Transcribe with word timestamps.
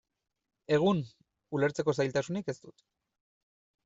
Egun, 0.77 1.01
ulertzeko 1.57 1.95
zailtasunik 2.01 2.49
ez 2.55 2.57
dut. 2.65 2.85